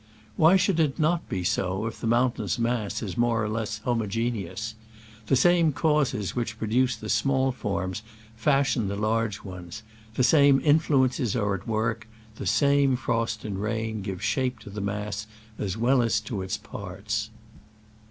[0.35, 4.07] Why should it not be so if the mountain's mass is more or less homo
[4.07, 4.73] geneous?
[5.27, 8.01] The same causes which pro duce the small forms
[8.35, 9.83] fashion the large ones:
[10.15, 14.81] the same influences are at work— the same frost and rain give shape to the
[14.81, 15.27] mass
[15.59, 17.29] as well as to its parts.